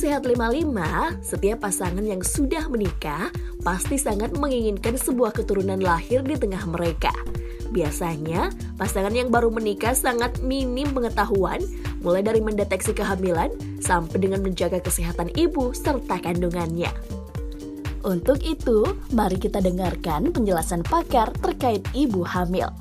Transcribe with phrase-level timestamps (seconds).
[0.00, 3.28] Sehat 55, setiap pasangan yang sudah menikah
[3.60, 7.12] pasti sangat menginginkan sebuah keturunan lahir di tengah mereka.
[7.68, 8.48] Biasanya,
[8.80, 11.60] pasangan yang baru menikah sangat minim pengetahuan,
[12.00, 13.52] mulai dari mendeteksi kehamilan
[13.84, 16.88] sampai dengan menjaga kesehatan ibu serta kandungannya.
[18.00, 22.72] Untuk itu, mari kita dengarkan penjelasan pakar terkait ibu hamil.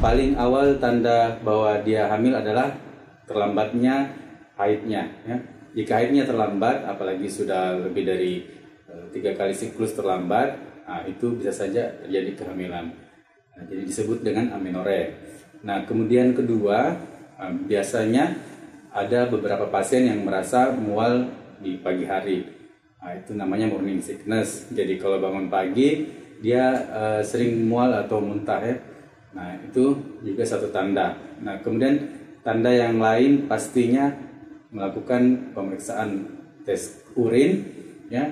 [0.00, 2.72] Paling awal tanda bahwa dia hamil adalah
[3.28, 4.08] terlambatnya
[4.56, 5.12] haidnya.
[5.28, 5.36] Ya.
[5.76, 8.48] Jika haidnya terlambat, apalagi sudah lebih dari
[8.88, 10.56] uh, tiga kali siklus terlambat,
[10.88, 12.90] nah, itu bisa saja terjadi kehamilan.
[13.54, 15.14] Nah, jadi disebut dengan amenore.
[15.62, 16.96] Nah, kemudian kedua,
[17.36, 18.34] uh, biasanya
[18.90, 21.28] ada beberapa pasien yang merasa mual
[21.60, 22.48] di pagi hari.
[23.04, 24.66] Nah, itu namanya morning sickness.
[24.72, 26.08] Jadi kalau bangun pagi,
[26.40, 28.89] dia uh, sering mual atau muntah ya
[29.30, 29.94] Nah, itu
[30.26, 31.14] juga satu tanda.
[31.38, 32.02] Nah, kemudian
[32.42, 34.10] tanda yang lain pastinya
[34.74, 36.26] melakukan pemeriksaan
[36.66, 37.62] tes urin
[38.10, 38.26] ya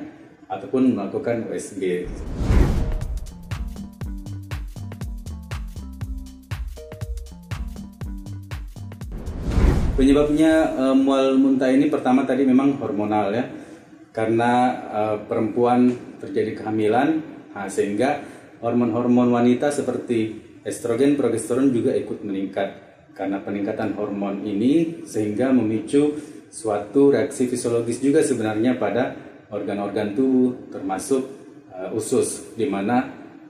[0.51, 2.11] ataupun melakukan USG.
[9.95, 13.47] Penyebabnya e, mual muntah ini pertama tadi memang hormonal ya.
[14.11, 17.23] Karena e, perempuan terjadi kehamilan
[17.55, 18.19] nah, sehingga
[18.59, 22.69] hormon-hormon wanita seperti estrogen progesteron juga ikut meningkat
[23.16, 26.14] karena peningkatan hormon ini sehingga memicu
[26.52, 29.16] suatu reaksi fisiologis juga sebenarnya pada
[29.50, 31.22] organ-organ tubuh termasuk
[31.72, 33.08] uh, usus di mana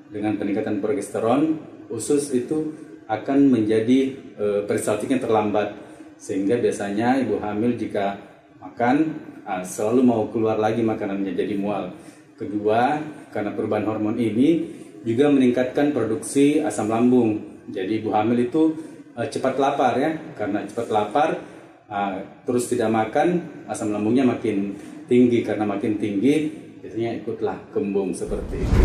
[0.08, 1.58] dengan peningkatan progesteron
[1.92, 2.72] usus itu
[3.08, 5.76] akan menjadi uh, peristaltiknya terlambat
[6.18, 8.18] sehingga biasanya ibu hamil jika
[8.58, 11.94] makan uh, selalu mau keluar lagi makanannya jadi mual.
[12.38, 13.02] Kedua,
[13.34, 14.78] karena perubahan hormon ini
[15.08, 17.64] juga meningkatkan produksi asam lambung.
[17.72, 18.76] Jadi ibu hamil itu
[19.16, 21.40] uh, cepat lapar ya, karena cepat lapar
[21.88, 23.40] uh, terus tidak makan,
[23.72, 24.76] asam lambungnya makin
[25.08, 26.52] tinggi karena makin tinggi
[26.84, 28.84] biasanya ikutlah kembung seperti itu.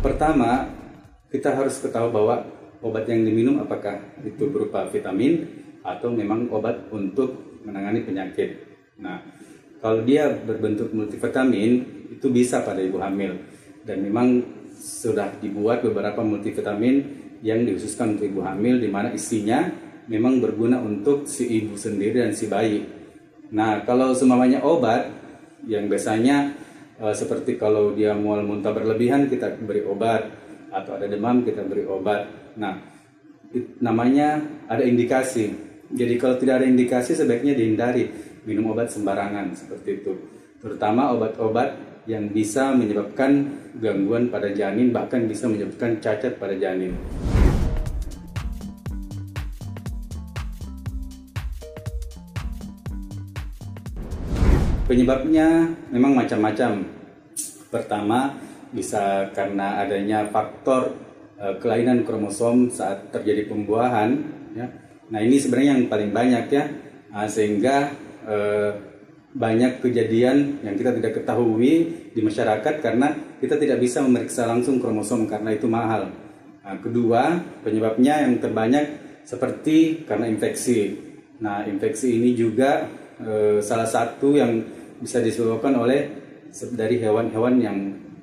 [0.00, 0.64] Pertama,
[1.28, 2.40] kita harus ketahui bahwa
[2.80, 5.44] obat yang diminum apakah itu berupa vitamin
[5.84, 8.67] atau memang obat untuk menangani penyakit.
[8.98, 9.22] Nah,
[9.78, 13.38] kalau dia berbentuk multivitamin itu bisa pada ibu hamil
[13.86, 14.42] dan memang
[14.74, 19.70] sudah dibuat beberapa multivitamin yang dikhususkan untuk ibu hamil di mana isinya
[20.10, 22.82] memang berguna untuk si ibu sendiri dan si bayi.
[23.54, 25.08] Nah, kalau semuanya obat
[25.64, 26.52] yang biasanya
[26.98, 30.26] e, seperti kalau dia mual muntah berlebihan kita beri obat
[30.74, 32.26] atau ada demam kita beri obat.
[32.58, 32.76] Nah,
[33.80, 35.54] namanya ada indikasi.
[35.88, 40.16] Jadi kalau tidak ada indikasi sebaiknya dihindari minum obat sembarangan seperti itu.
[40.56, 41.76] Terutama obat-obat
[42.08, 43.44] yang bisa menyebabkan
[43.76, 46.96] gangguan pada janin bahkan bisa menyebabkan cacat pada janin.
[54.88, 56.88] Penyebabnya memang macam-macam.
[57.68, 58.40] Pertama,
[58.72, 60.96] bisa karena adanya faktor
[61.36, 64.16] e, kelainan kromosom saat terjadi pembuahan.
[64.56, 64.72] Ya.
[65.12, 66.64] Nah ini sebenarnya yang paling banyak ya,
[67.12, 68.72] nah, sehingga Eh,
[69.28, 75.28] banyak kejadian yang kita tidak ketahui di masyarakat karena kita tidak bisa memeriksa langsung kromosom
[75.28, 76.12] karena itu mahal.
[76.64, 78.84] Nah, kedua, penyebabnya yang terbanyak
[79.24, 80.96] seperti karena infeksi.
[81.44, 82.88] Nah, infeksi ini juga
[83.20, 84.64] e, salah satu yang
[84.98, 86.08] bisa disebabkan oleh
[86.72, 87.78] dari hewan-hewan yang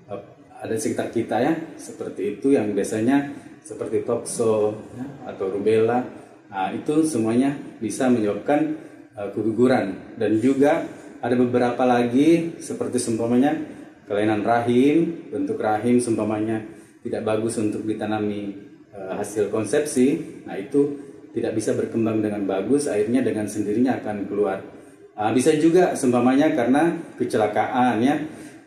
[0.09, 0.13] e,
[0.57, 3.29] ada di sekitar kita ya, seperti itu yang biasanya
[3.61, 6.01] seperti tokso ya, atau rubella.
[6.49, 8.73] Nah, itu semuanya bisa menyebabkan
[9.15, 10.85] uh, keguguran dan juga
[11.23, 13.57] ada beberapa lagi seperti seumpamanya
[14.05, 16.61] kelainan rahim, bentuk rahim seumpamanya
[17.01, 18.53] tidak bagus untuk ditanami
[18.93, 20.41] uh, hasil konsepsi.
[20.45, 21.01] Nah, itu
[21.33, 24.61] tidak bisa berkembang dengan bagus, akhirnya dengan sendirinya akan keluar.
[25.17, 28.15] Uh, bisa juga seumpamanya karena kecelakaan ya.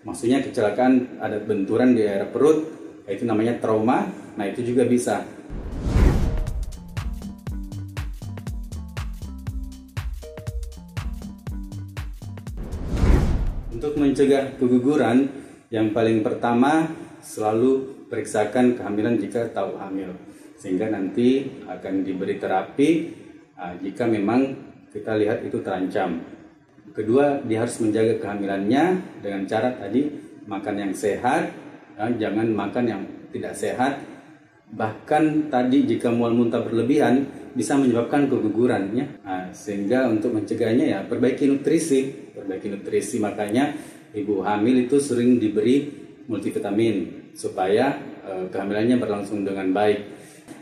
[0.02, 2.64] Maksudnya kecelakaan ada benturan di area perut,
[3.06, 4.06] itu namanya trauma.
[4.34, 5.22] Nah, itu juga bisa.
[13.78, 15.30] Untuk mencegah keguguran,
[15.70, 16.90] yang paling pertama
[17.22, 20.18] selalu periksakan kehamilan jika tahu hamil.
[20.58, 22.90] Sehingga nanti akan diberi terapi
[23.54, 24.50] uh, jika memang
[24.90, 26.18] kita lihat itu terancam.
[26.90, 30.10] Kedua, dia harus menjaga kehamilannya dengan cara tadi
[30.50, 31.54] makan yang sehat,
[32.02, 33.94] uh, jangan makan yang tidak sehat.
[34.68, 37.24] bahkan tadi jika mual muntah berlebihan
[37.56, 39.06] bisa menyebabkan keguguran ya.
[39.24, 43.74] Nah, sehingga untuk mencegahnya ya perbaiki nutrisi, perbaiki nutrisi makanya
[44.14, 45.90] ibu hamil itu sering diberi
[46.30, 50.16] multivitamin supaya eh, kehamilannya berlangsung dengan baik.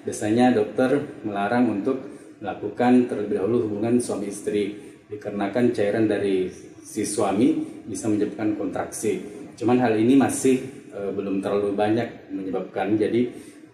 [0.08, 1.98] Biasanya dokter melarang untuk
[2.40, 4.76] melakukan terlebih dahulu hubungan suami istri
[5.10, 6.50] dikarenakan cairan dari
[6.82, 9.18] si suami bisa menyebabkan kontraksi.
[9.58, 10.62] Cuman hal ini masih
[10.94, 13.30] e, belum terlalu banyak menyebabkan jadi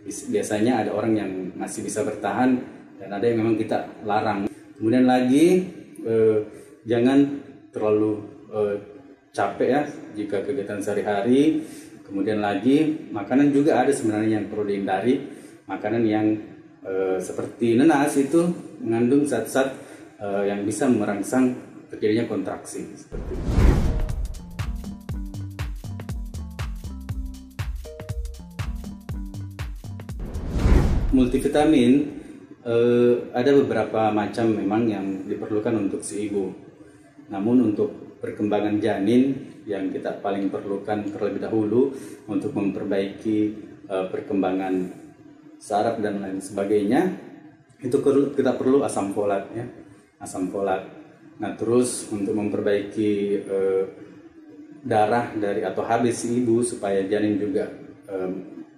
[0.07, 2.59] biasanya ada orang yang masih bisa bertahan
[3.03, 4.47] dan ada yang memang kita larang.
[4.79, 5.63] Kemudian lagi
[6.03, 6.39] eh,
[6.87, 7.42] jangan
[7.73, 8.23] terlalu
[8.53, 8.77] eh,
[9.33, 9.83] capek ya
[10.15, 11.65] jika kegiatan sehari-hari.
[12.05, 15.25] Kemudian lagi makanan juga ada sebenarnya yang perlu dihindari.
[15.67, 16.27] Makanan yang
[16.85, 18.53] eh, seperti nenas itu
[18.85, 19.73] mengandung zat-zat
[20.21, 21.57] eh, yang bisa merangsang
[21.89, 23.73] terjadinya kontraksi seperti itu.
[31.13, 31.93] multivitamin
[32.65, 36.72] eh, ada beberapa macam memang yang diperlukan untuk si ibu.
[37.33, 41.91] Namun untuk perkembangan janin yang kita paling perlukan terlebih dahulu
[42.29, 43.39] untuk memperbaiki
[43.89, 44.93] eh, perkembangan
[45.57, 47.33] saraf dan lain sebagainya
[47.83, 47.99] itu
[48.37, 49.67] kita perlu asam folat ya
[50.21, 50.87] asam folat.
[51.41, 53.11] Nah terus untuk memperbaiki
[53.43, 53.85] eh,
[54.85, 57.67] darah dari atau HB si ibu supaya janin juga
[58.13, 58.31] eh,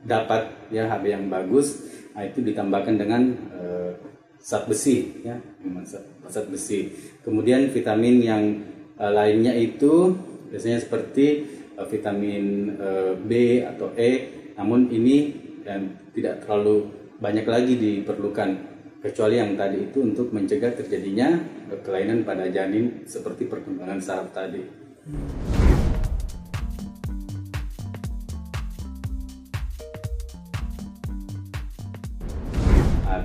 [0.06, 3.22] dapat ya HB yang bagus Nah, itu ditambahkan dengan
[3.58, 3.90] uh,
[4.44, 5.40] zat besi ya,
[6.28, 6.92] zat, besi.
[7.24, 8.44] Kemudian vitamin yang
[9.00, 10.12] uh, lainnya itu
[10.52, 11.48] biasanya seperti
[11.80, 14.10] uh, vitamin uh, B atau E,
[14.60, 15.32] namun ini
[15.64, 21.40] dan tidak terlalu banyak lagi diperlukan kecuali yang tadi itu untuk mencegah terjadinya
[21.80, 24.60] kelainan pada janin seperti perkembangan saraf tadi.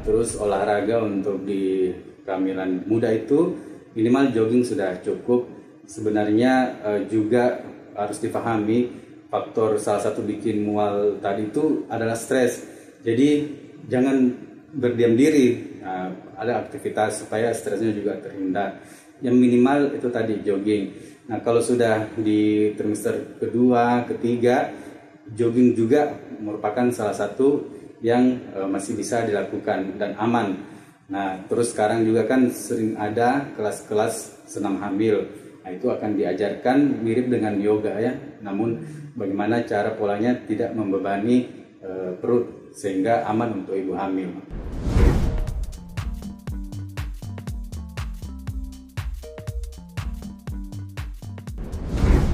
[0.04, 1.94] Terus olahraga untuk di
[2.28, 3.58] kehamilan muda itu
[3.98, 5.50] minimal jogging sudah cukup.
[5.90, 7.66] Sebenarnya uh, juga
[7.98, 8.94] harus dipahami
[9.30, 12.62] faktor salah satu bikin mual tadi itu adalah stres.
[13.02, 13.50] Jadi
[13.90, 14.30] jangan
[14.74, 15.80] berdiam diri.
[15.82, 18.80] Nah, ada aktivitas supaya stresnya juga terhindar.
[19.20, 20.84] Yang minimal itu tadi jogging.
[21.30, 24.74] Nah kalau sudah di trimester kedua ketiga
[25.30, 26.10] jogging juga
[26.42, 30.56] merupakan salah satu yang uh, masih bisa dilakukan dan aman.
[31.10, 35.26] Nah, terus sekarang juga kan sering ada kelas-kelas senam hamil.
[35.66, 38.14] Nah, itu akan diajarkan mirip dengan yoga ya.
[38.40, 38.80] Namun
[39.18, 41.50] bagaimana cara polanya tidak membebani
[41.84, 44.32] uh, perut sehingga aman untuk ibu hamil.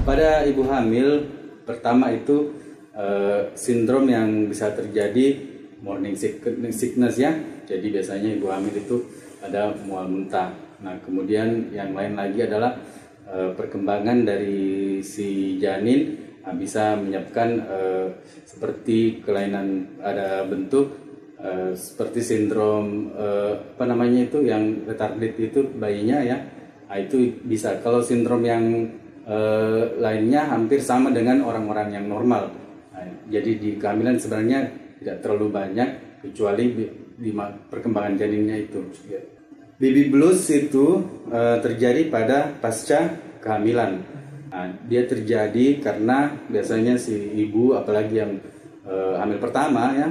[0.05, 1.25] Pada ibu hamil
[1.65, 2.53] pertama itu
[2.93, 5.54] uh, sindrom yang bisa terjadi
[5.85, 6.17] morning
[6.73, 7.29] sickness ya.
[7.69, 8.97] Jadi biasanya ibu hamil itu
[9.45, 10.49] ada mual muntah.
[10.81, 12.73] Nah, kemudian yang lain lagi adalah
[13.29, 17.79] e, perkembangan dari si janin nah, bisa menyebabkan e,
[18.43, 20.97] seperti kelainan ada bentuk
[21.37, 23.27] e, seperti sindrom e,
[23.77, 26.37] apa namanya itu yang retarded itu bayinya ya.
[26.89, 28.89] Nah, itu bisa kalau sindrom yang
[29.25, 29.37] e,
[30.01, 32.51] lainnya hampir sama dengan orang-orang yang normal.
[32.93, 35.89] Nah, jadi di kehamilan sebenarnya tidak terlalu banyak
[36.23, 36.63] kecuali
[37.15, 37.31] di
[37.71, 38.81] perkembangan janinnya itu.
[39.07, 39.21] Ya.
[39.75, 43.11] Baby blues itu uh, terjadi pada pasca
[43.43, 43.99] kehamilan.
[44.55, 47.11] Nah, dia terjadi karena biasanya si
[47.43, 48.39] ibu, apalagi yang
[48.87, 50.07] uh, hamil pertama ya,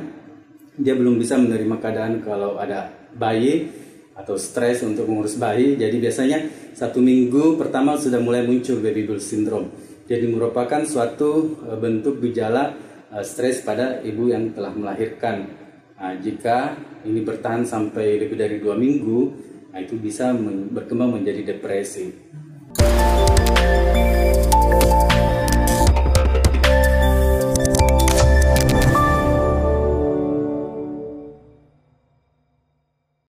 [0.77, 3.73] dia belum bisa menerima keadaan kalau ada bayi
[4.13, 5.81] atau stres untuk mengurus bayi.
[5.81, 6.39] Jadi biasanya
[6.77, 9.73] satu minggu pertama sudah mulai muncul baby blues syndrome.
[10.05, 12.84] Jadi merupakan suatu uh, bentuk gejala Eh,
[13.23, 15.47] stres pada ibu yang telah melahirkan.
[15.95, 16.75] Nah, jika
[17.07, 19.21] ini bertahan sampai lebih dari dua minggu,
[19.71, 20.35] nah itu bisa
[20.75, 22.11] berkembang menjadi depresi.